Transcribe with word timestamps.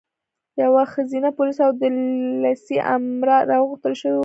یوه 0.63 0.83
ښځینه 0.93 1.29
پولیسه 1.37 1.61
او 1.67 1.71
د 1.81 1.83
لېسې 2.43 2.77
امره 2.95 3.35
هم 3.39 3.45
راغوښتل 3.51 3.93
شوې 4.01 4.15
وه. 4.17 4.19